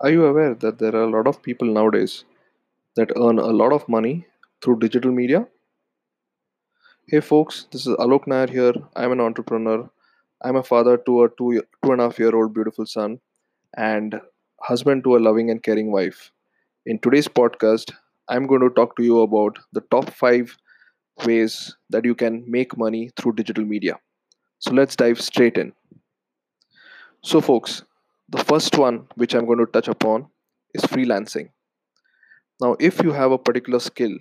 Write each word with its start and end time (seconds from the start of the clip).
Are 0.00 0.10
you 0.10 0.26
aware 0.26 0.54
that 0.54 0.78
there 0.78 0.94
are 0.94 1.04
a 1.04 1.10
lot 1.10 1.26
of 1.26 1.42
people 1.42 1.68
nowadays 1.72 2.24
that 2.96 3.12
earn 3.16 3.38
a 3.38 3.46
lot 3.46 3.72
of 3.72 3.88
money 3.88 4.26
through 4.62 4.78
digital 4.78 5.10
media? 5.10 5.46
Hey 7.08 7.20
folks, 7.20 7.66
this 7.72 7.86
is 7.86 7.96
Alok 7.96 8.26
Nair 8.26 8.46
here. 8.46 8.74
I'm 8.94 9.12
an 9.12 9.20
entrepreneur. 9.20 9.88
I'm 10.42 10.56
a 10.56 10.62
father 10.62 10.98
to 10.98 11.24
a 11.24 11.28
two, 11.30 11.62
two 11.82 11.92
and 11.92 12.00
a 12.02 12.04
half 12.04 12.18
year 12.18 12.36
old 12.36 12.52
beautiful 12.52 12.84
son 12.84 13.20
and 13.74 14.20
husband 14.60 15.02
to 15.04 15.16
a 15.16 15.18
loving 15.18 15.50
and 15.50 15.62
caring 15.62 15.90
wife. 15.90 16.30
In 16.84 16.98
today's 16.98 17.28
podcast, 17.28 17.94
I'm 18.28 18.46
going 18.46 18.60
to 18.60 18.70
talk 18.70 18.96
to 18.96 19.02
you 19.02 19.20
about 19.20 19.58
the 19.72 19.80
top 19.90 20.10
five 20.10 20.58
ways 21.24 21.74
that 21.88 22.04
you 22.04 22.14
can 22.14 22.44
make 22.46 22.76
money 22.76 23.12
through 23.16 23.32
digital 23.32 23.64
media. 23.64 23.98
So 24.58 24.72
let's 24.72 24.94
dive 24.94 25.22
straight 25.22 25.56
in. 25.56 25.72
So, 27.22 27.40
folks, 27.40 27.82
the 28.28 28.44
first 28.44 28.76
one 28.76 29.06
which 29.14 29.34
I'm 29.34 29.46
going 29.46 29.58
to 29.58 29.66
touch 29.66 29.88
upon 29.88 30.26
is 30.74 30.82
freelancing. 30.82 31.50
Now, 32.60 32.76
if 32.80 33.02
you 33.02 33.12
have 33.12 33.32
a 33.32 33.38
particular 33.38 33.80
skill 33.80 34.16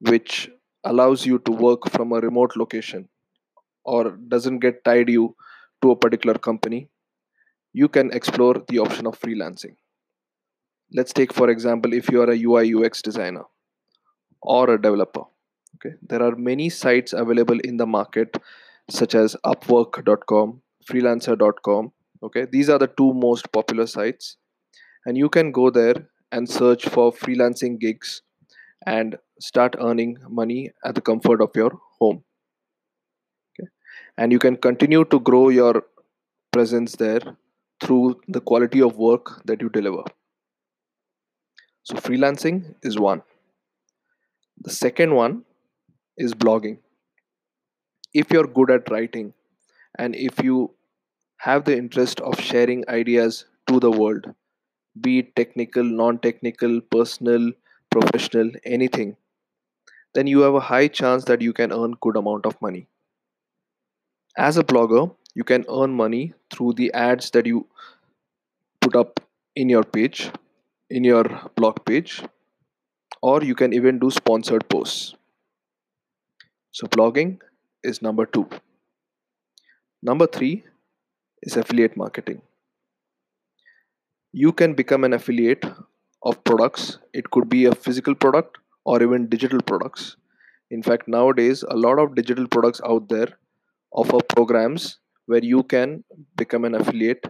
which 0.00 0.50
allows 0.84 1.26
you 1.26 1.38
to 1.40 1.52
work 1.52 1.90
from 1.90 2.12
a 2.12 2.20
remote 2.20 2.56
location 2.56 3.08
or 3.84 4.10
doesn't 4.28 4.60
get 4.60 4.84
tied 4.84 5.08
you 5.08 5.34
to 5.82 5.90
a 5.90 5.96
particular 5.96 6.38
company, 6.38 6.88
you 7.72 7.88
can 7.88 8.12
explore 8.12 8.54
the 8.68 8.78
option 8.78 9.06
of 9.06 9.20
freelancing. 9.20 9.76
Let's 10.92 11.12
take, 11.12 11.32
for 11.32 11.50
example, 11.50 11.92
if 11.92 12.10
you 12.10 12.20
are 12.22 12.30
a 12.30 12.42
UI 12.42 12.74
UX 12.74 13.02
designer 13.02 13.44
or 14.42 14.70
a 14.70 14.80
developer. 14.80 15.22
Okay, 15.76 15.94
there 16.02 16.22
are 16.22 16.34
many 16.36 16.68
sites 16.68 17.12
available 17.12 17.58
in 17.60 17.76
the 17.76 17.86
market, 17.86 18.36
such 18.88 19.14
as 19.14 19.36
Upwork.com, 19.44 20.62
Freelancer.com, 20.84 21.92
okay 22.22 22.46
these 22.50 22.68
are 22.68 22.78
the 22.78 22.86
two 22.86 23.12
most 23.14 23.50
popular 23.52 23.86
sites. 23.86 24.36
And 25.06 25.16
you 25.16 25.28
can 25.28 25.50
go 25.50 25.70
there 25.70 26.08
and 26.30 26.48
search 26.48 26.86
for 26.86 27.10
freelancing 27.10 27.78
gigs 27.80 28.22
and 28.86 29.16
start 29.40 29.74
earning 29.80 30.18
money 30.28 30.70
at 30.84 30.94
the 30.94 31.00
comfort 31.00 31.40
of 31.40 31.50
your 31.54 31.72
home. 31.98 32.22
Okay 33.52 33.68
and 34.16 34.32
you 34.32 34.38
can 34.38 34.56
continue 34.56 35.04
to 35.04 35.20
grow 35.20 35.48
your 35.48 35.84
presence 36.52 36.96
there 36.96 37.20
through 37.82 38.20
the 38.28 38.40
quality 38.40 38.82
of 38.82 38.96
work 38.96 39.42
that 39.46 39.60
you 39.62 39.68
deliver. 39.68 40.02
So 41.84 41.94
freelancing 41.96 42.74
is 42.82 42.98
one. 42.98 43.22
The 44.62 44.70
second 44.70 45.14
one 45.14 45.44
is 46.18 46.34
blogging. 46.34 46.78
If 48.12 48.30
you're 48.30 48.46
good 48.46 48.70
at 48.70 48.90
writing 48.90 49.32
and 49.98 50.14
if 50.14 50.42
you 50.42 50.74
have 51.40 51.64
the 51.64 51.76
interest 51.76 52.20
of 52.20 52.38
sharing 52.38 52.84
ideas 52.88 53.46
to 53.66 53.80
the 53.80 53.90
world, 53.90 54.26
be 55.00 55.20
it 55.20 55.34
technical, 55.36 55.82
non 55.82 56.18
technical, 56.18 56.80
personal, 56.82 57.52
professional, 57.90 58.50
anything, 58.64 59.16
then 60.14 60.26
you 60.26 60.40
have 60.40 60.54
a 60.54 60.60
high 60.60 60.86
chance 60.88 61.24
that 61.24 61.40
you 61.40 61.52
can 61.52 61.72
earn 61.72 61.94
good 62.00 62.16
amount 62.16 62.44
of 62.44 62.60
money. 62.60 62.86
As 64.36 64.58
a 64.58 64.64
blogger, 64.64 65.14
you 65.34 65.44
can 65.44 65.64
earn 65.70 65.92
money 65.92 66.34
through 66.50 66.74
the 66.74 66.92
ads 66.92 67.30
that 67.30 67.46
you 67.46 67.66
put 68.80 68.94
up 68.94 69.20
in 69.56 69.70
your 69.70 69.84
page, 69.84 70.30
in 70.90 71.04
your 71.04 71.24
blog 71.56 71.84
page, 71.86 72.22
or 73.22 73.42
you 73.42 73.54
can 73.54 73.72
even 73.72 73.98
do 73.98 74.10
sponsored 74.10 74.68
posts. 74.68 75.14
So, 76.72 76.86
blogging 76.86 77.38
is 77.82 78.02
number 78.02 78.26
two. 78.26 78.48
Number 80.02 80.26
three 80.26 80.64
is 81.42 81.56
affiliate 81.56 81.96
marketing. 81.96 82.42
You 84.32 84.52
can 84.52 84.74
become 84.74 85.04
an 85.04 85.12
affiliate 85.12 85.64
of 86.22 86.42
products. 86.44 86.98
It 87.12 87.30
could 87.30 87.48
be 87.48 87.64
a 87.64 87.74
physical 87.74 88.14
product 88.14 88.58
or 88.84 89.02
even 89.02 89.28
digital 89.28 89.60
products. 89.60 90.16
In 90.70 90.82
fact, 90.82 91.08
nowadays, 91.08 91.64
a 91.68 91.76
lot 91.76 91.98
of 91.98 92.14
digital 92.14 92.46
products 92.46 92.80
out 92.84 93.08
there 93.08 93.28
offer 93.92 94.18
programs 94.34 94.98
where 95.26 95.44
you 95.44 95.62
can 95.64 96.04
become 96.36 96.64
an 96.64 96.74
affiliate 96.74 97.24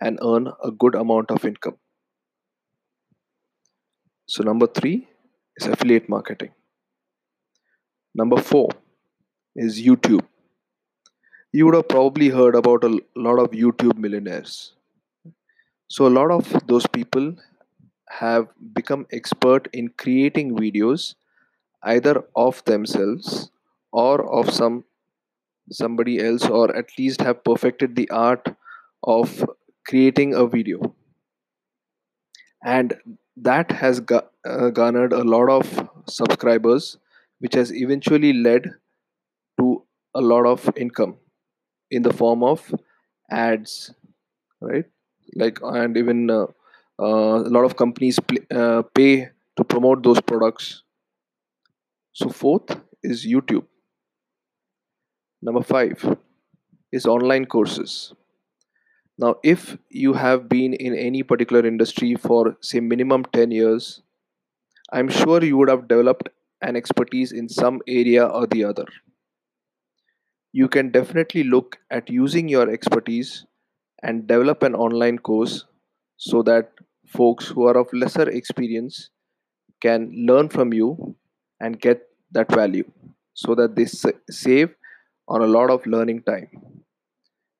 and 0.00 0.18
earn 0.22 0.48
a 0.64 0.70
good 0.70 0.94
amount 0.94 1.30
of 1.30 1.44
income. 1.44 1.76
So, 4.26 4.42
number 4.42 4.66
three 4.66 5.08
is 5.56 5.66
affiliate 5.66 6.08
marketing. 6.08 6.50
Number 8.14 8.40
four 8.40 8.70
is 9.54 9.80
YouTube 9.80 10.25
you 11.56 11.64
would 11.64 11.74
have 11.74 11.88
probably 11.88 12.28
heard 12.28 12.54
about 12.54 12.84
a 12.84 12.88
lot 13.26 13.38
of 13.42 13.52
YouTube 13.52 13.96
millionaires. 13.96 14.74
So, 15.88 16.06
a 16.06 16.12
lot 16.16 16.30
of 16.30 16.66
those 16.66 16.86
people 16.86 17.34
have 18.08 18.48
become 18.74 19.06
expert 19.10 19.68
in 19.72 19.88
creating 19.96 20.54
videos 20.56 21.14
either 21.82 22.24
of 22.34 22.62
themselves 22.66 23.50
or 23.92 24.14
of 24.40 24.52
some 24.58 24.84
somebody 25.70 26.18
else 26.26 26.46
or 26.58 26.64
at 26.76 26.94
least 26.98 27.20
have 27.22 27.42
perfected 27.42 27.96
the 27.96 28.08
art 28.10 28.54
of 29.16 29.34
creating 29.88 30.34
a 30.34 30.46
video 30.46 30.94
and 32.64 32.94
that 33.36 33.70
has 33.82 34.00
uh, 34.12 34.70
garnered 34.80 35.12
a 35.12 35.24
lot 35.34 35.50
of 35.58 35.90
subscribers 36.08 36.96
which 37.40 37.54
has 37.54 37.72
eventually 37.72 38.32
led 38.32 38.72
to 39.60 39.82
a 40.14 40.20
lot 40.20 40.46
of 40.46 40.70
income 40.76 41.16
in 41.90 42.02
the 42.02 42.12
form 42.12 42.42
of 42.42 42.74
ads 43.30 43.92
right? 44.60 44.84
Like 45.34 45.58
and 45.62 45.96
even 45.96 46.30
uh, 46.30 46.46
uh, 47.00 47.42
a 47.44 47.50
lot 47.56 47.64
of 47.64 47.76
companies 47.76 48.18
uh, 48.54 48.82
pay 48.94 49.28
to 49.56 49.64
promote 49.64 50.02
those 50.02 50.20
products. 50.20 50.82
So 52.12 52.28
fourth 52.28 52.80
is 53.02 53.26
youtube. 53.26 53.64
Number 55.42 55.62
5 55.62 56.16
is 56.92 57.06
online 57.06 57.44
courses. 57.44 58.14
Now 59.18 59.36
if 59.42 59.76
you 59.90 60.14
have 60.14 60.48
been 60.48 60.74
in 60.74 60.94
any 60.94 61.22
particular 61.22 61.66
industry 61.66 62.14
for 62.14 62.56
say 62.60 62.80
minimum 62.80 63.24
10 63.32 63.50
years 63.50 64.02
i'm 64.92 65.08
sure 65.08 65.42
you 65.42 65.56
would 65.56 65.68
have 65.68 65.88
developed 65.88 66.28
an 66.62 66.76
expertise 66.76 67.32
in 67.32 67.48
some 67.48 67.80
area 67.88 68.26
or 68.26 68.46
the 68.46 68.62
other 68.64 68.84
you 70.58 70.66
can 70.74 70.90
definitely 70.90 71.44
look 71.44 71.76
at 71.90 72.08
using 72.08 72.48
your 72.48 72.70
expertise 72.74 73.44
and 74.02 74.26
develop 74.26 74.62
an 74.62 74.74
online 74.74 75.18
course 75.18 75.64
so 76.16 76.42
that 76.42 76.70
folks 77.16 77.48
who 77.48 77.66
are 77.70 77.76
of 77.76 77.92
lesser 77.92 78.28
experience 78.30 79.10
can 79.82 80.06
learn 80.30 80.48
from 80.48 80.72
you 80.72 81.14
and 81.60 81.78
get 81.78 82.06
that 82.30 82.50
value 82.52 82.90
so 83.34 83.54
that 83.54 83.76
they 83.76 83.84
save 84.30 84.70
on 85.28 85.42
a 85.42 85.46
lot 85.46 85.70
of 85.70 85.86
learning 85.86 86.22
time. 86.22 86.48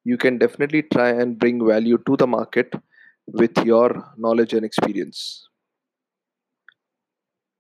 You 0.05 0.17
can 0.17 0.39
definitely 0.39 0.83
try 0.83 1.11
and 1.11 1.39
bring 1.39 1.67
value 1.67 1.99
to 2.07 2.17
the 2.17 2.27
market 2.27 2.73
with 3.27 3.59
your 3.59 3.91
knowledge 4.17 4.55
and 4.55 4.65
experience. 4.65 5.47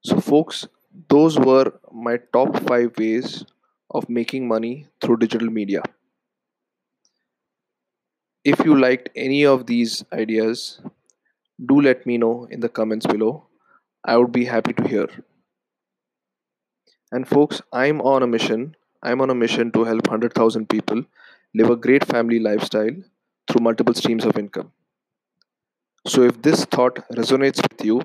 So 0.02 0.18
folks 0.18 0.66
those 1.10 1.38
were 1.38 1.78
my 1.92 2.16
top 2.32 2.56
5 2.68 2.98
ways 2.98 3.44
of 3.90 4.08
making 4.08 4.48
money 4.48 4.86
through 5.00 5.18
digital 5.18 5.48
media. 5.48 5.82
If 8.44 8.60
you 8.60 8.78
liked 8.78 9.08
any 9.16 9.44
of 9.44 9.66
these 9.66 10.04
ideas, 10.12 10.80
do 11.64 11.80
let 11.80 12.06
me 12.06 12.18
know 12.18 12.46
in 12.50 12.60
the 12.60 12.68
comments 12.68 13.06
below. 13.06 13.46
I 14.04 14.16
would 14.16 14.32
be 14.32 14.44
happy 14.44 14.72
to 14.74 14.86
hear. 14.86 15.08
And 17.10 17.26
folks, 17.26 17.62
I'm 17.72 18.00
on 18.00 18.22
a 18.22 18.26
mission. 18.26 18.76
I'm 19.02 19.20
on 19.20 19.30
a 19.30 19.34
mission 19.34 19.72
to 19.72 19.84
help 19.84 20.06
100,000 20.06 20.68
people 20.68 21.04
live 21.54 21.70
a 21.70 21.76
great 21.76 22.04
family 22.04 22.38
lifestyle 22.38 22.96
through 23.48 23.62
multiple 23.62 23.94
streams 23.94 24.24
of 24.24 24.38
income. 24.38 24.72
So 26.06 26.22
if 26.22 26.40
this 26.42 26.64
thought 26.64 27.08
resonates 27.10 27.62
with 27.62 27.84
you, 27.84 28.02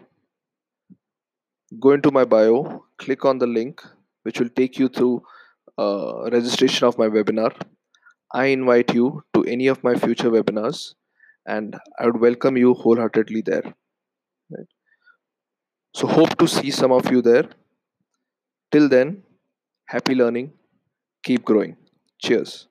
go 1.80 1.92
into 1.92 2.12
my 2.12 2.25
bio, 2.25 2.86
click 2.98 3.25
on 3.25 3.38
the 3.38 3.48
link 3.48 3.83
which 4.24 4.39
will 4.39 4.50
take 4.50 4.80
you 4.80 4.88
through 4.88 5.24
uh, 5.77 6.29
registration 6.31 6.88
of 6.88 6.97
my 6.97 7.07
webinar. 7.07 7.53
I 8.33 8.45
invite 8.45 8.94
you 8.94 9.23
to 9.33 9.44
any 9.44 9.68
of 9.68 9.83
my 9.83 9.95
future 9.95 10.29
webinars 10.29 10.95
and 11.45 11.75
I 12.00 12.06
would 12.06 12.19
welcome 12.19 12.57
you 12.57 12.73
wholeheartedly 12.73 13.41
there. 13.41 13.73
So, 15.94 16.07
hope 16.07 16.38
to 16.38 16.47
see 16.47 16.71
some 16.71 16.91
of 16.91 17.12
you 17.12 17.21
there. 17.21 17.50
Till 18.71 18.88
then, 18.88 19.23
happy 19.88 20.15
learning, 20.15 20.53
keep 21.23 21.44
growing. 21.44 21.75
Cheers. 22.19 22.68